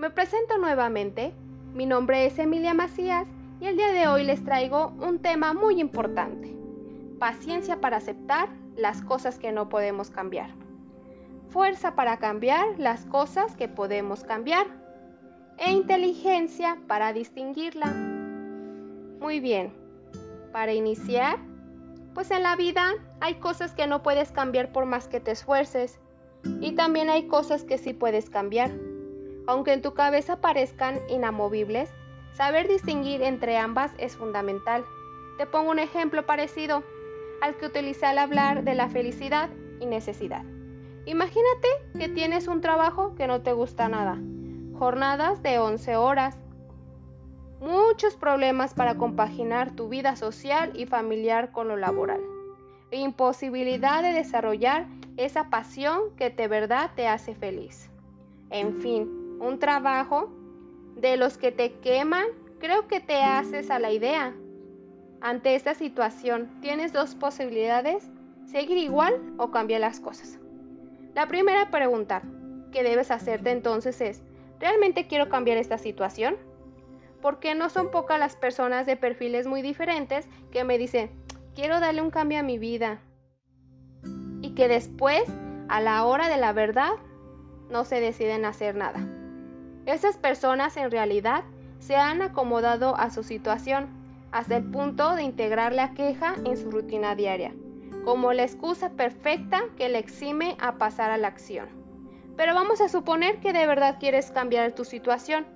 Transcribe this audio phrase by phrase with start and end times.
[0.00, 1.34] Me presento nuevamente.
[1.74, 3.26] Mi nombre es Emilia Macías
[3.60, 6.56] y el día de hoy les traigo un tema muy importante.
[7.18, 10.48] Paciencia para aceptar las cosas que no podemos cambiar.
[11.50, 14.68] Fuerza para cambiar las cosas que podemos cambiar.
[15.58, 17.88] E inteligencia para distinguirla.
[19.20, 19.70] Muy bien.
[20.50, 21.38] Para iniciar,
[22.14, 26.00] pues en la vida hay cosas que no puedes cambiar por más que te esfuerces.
[26.62, 28.70] Y también hay cosas que sí puedes cambiar.
[29.50, 31.90] Aunque en tu cabeza parezcan inamovibles,
[32.34, 34.84] saber distinguir entre ambas es fundamental.
[35.38, 36.84] Te pongo un ejemplo parecido
[37.42, 39.50] al que utilicé al hablar de la felicidad
[39.80, 40.44] y necesidad.
[41.04, 41.66] Imagínate
[41.98, 44.20] que tienes un trabajo que no te gusta nada,
[44.78, 46.38] jornadas de 11 horas,
[47.58, 52.20] muchos problemas para compaginar tu vida social y familiar con lo laboral,
[52.92, 57.90] imposibilidad de desarrollar esa pasión que de verdad te hace feliz.
[58.50, 60.30] En fin, un trabajo
[60.96, 62.26] de los que te queman,
[62.58, 64.34] creo que te haces a la idea.
[65.20, 68.08] Ante esta situación, tienes dos posibilidades,
[68.46, 70.38] seguir igual o cambiar las cosas.
[71.14, 72.22] La primera pregunta
[72.70, 74.22] que debes hacerte entonces es,
[74.60, 76.36] ¿realmente quiero cambiar esta situación?
[77.20, 81.10] Porque no son pocas las personas de perfiles muy diferentes que me dicen,
[81.54, 83.00] quiero darle un cambio a mi vida.
[84.42, 85.24] Y que después,
[85.68, 86.92] a la hora de la verdad,
[87.70, 89.06] no se deciden hacer nada.
[89.86, 91.44] Esas personas en realidad
[91.78, 93.88] se han acomodado a su situación
[94.32, 97.52] hasta el punto de integrar la queja en su rutina diaria,
[98.04, 101.68] como la excusa perfecta que le exime a pasar a la acción.
[102.36, 105.46] Pero vamos a suponer que de verdad quieres cambiar tu situación.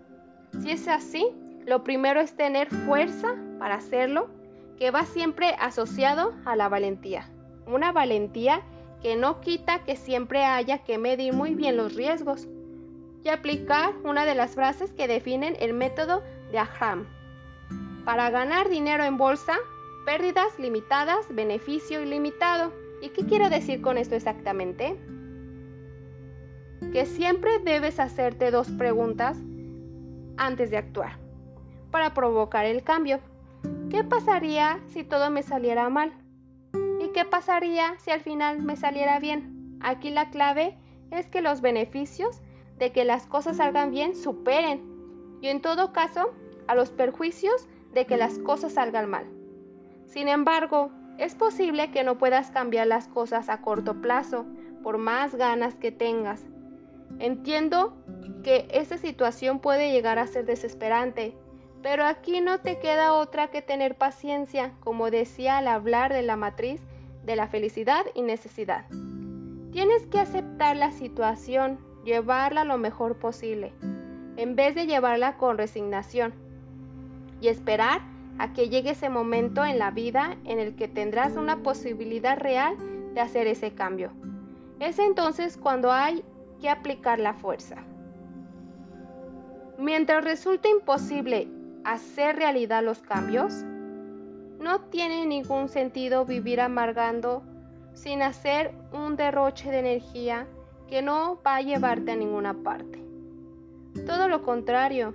[0.62, 1.26] Si es así,
[1.66, 4.28] lo primero es tener fuerza para hacerlo,
[4.76, 7.30] que va siempre asociado a la valentía.
[7.66, 8.62] Una valentía
[9.00, 12.48] que no quita que siempre haya que medir muy bien los riesgos
[13.24, 16.22] y aplicar una de las frases que definen el método
[16.52, 17.06] de Aham.
[18.04, 19.54] Para ganar dinero en bolsa,
[20.04, 22.72] pérdidas limitadas, beneficio ilimitado.
[23.00, 24.96] ¿Y qué quiero decir con esto exactamente?
[26.92, 29.38] Que siempre debes hacerte dos preguntas
[30.36, 31.18] antes de actuar
[31.90, 33.20] para provocar el cambio.
[33.90, 36.12] ¿Qué pasaría si todo me saliera mal?
[37.00, 39.78] ¿Y qué pasaría si al final me saliera bien?
[39.80, 40.76] Aquí la clave
[41.10, 42.42] es que los beneficios
[42.78, 44.82] de que las cosas salgan bien superen
[45.40, 46.32] y en todo caso
[46.66, 49.26] a los perjuicios de que las cosas salgan mal.
[50.06, 54.46] Sin embargo, es posible que no puedas cambiar las cosas a corto plazo
[54.82, 56.44] por más ganas que tengas.
[57.18, 57.96] Entiendo
[58.42, 61.36] que esta situación puede llegar a ser desesperante,
[61.82, 66.36] pero aquí no te queda otra que tener paciencia, como decía al hablar de la
[66.36, 66.80] matriz
[67.24, 68.86] de la felicidad y necesidad.
[69.70, 73.72] Tienes que aceptar la situación, llevarla lo mejor posible,
[74.36, 76.34] en vez de llevarla con resignación
[77.40, 78.00] y esperar
[78.38, 82.76] a que llegue ese momento en la vida en el que tendrás una posibilidad real
[83.14, 84.10] de hacer ese cambio.
[84.80, 86.24] Es entonces cuando hay
[86.60, 87.76] que aplicar la fuerza.
[89.78, 91.48] Mientras resulta imposible
[91.84, 93.64] hacer realidad los cambios,
[94.60, 97.42] no tiene ningún sentido vivir amargando
[97.92, 100.46] sin hacer un derroche de energía
[100.88, 103.02] que no va a llevarte a ninguna parte.
[104.06, 105.14] Todo lo contrario,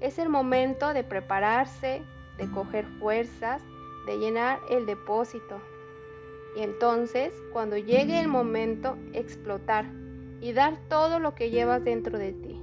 [0.00, 2.02] es el momento de prepararse,
[2.38, 3.62] de coger fuerzas,
[4.06, 5.60] de llenar el depósito.
[6.56, 9.86] Y entonces, cuando llegue el momento, explotar
[10.40, 12.60] y dar todo lo que llevas dentro de ti.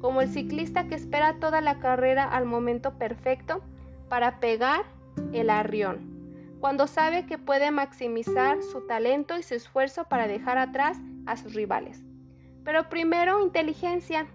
[0.00, 3.62] Como el ciclista que espera toda la carrera al momento perfecto
[4.08, 4.84] para pegar
[5.32, 6.14] el arrión
[6.64, 11.54] cuando sabe que puede maximizar su talento y su esfuerzo para dejar atrás a sus
[11.54, 12.02] rivales.
[12.64, 14.26] Pero primero inteligencia.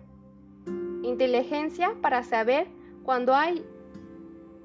[1.04, 2.68] Inteligencia para saber
[3.04, 3.66] cuando hay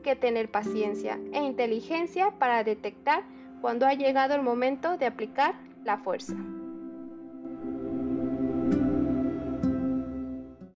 [0.02, 3.24] que tener paciencia e inteligencia para detectar
[3.60, 5.54] cuando ha llegado el momento de aplicar
[5.84, 6.36] la fuerza.